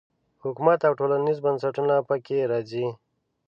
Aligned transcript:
حکومت 0.43 0.79
او 0.87 0.93
ټولنیز 0.99 1.37
بنسټونه 1.45 1.95
په 2.07 2.15
کې 2.25 2.37
راځي. 2.51 2.87